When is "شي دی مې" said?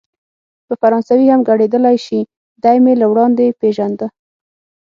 2.05-2.93